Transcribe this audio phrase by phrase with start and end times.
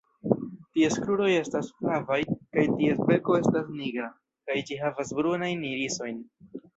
[0.75, 2.17] Ties kruroj estas flavaj,
[2.57, 4.07] kaj ties beko estas nigra,
[4.49, 6.19] kaj ĝi havas brunajn irisojn.